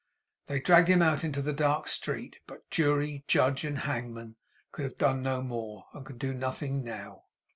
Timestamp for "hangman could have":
3.77-4.97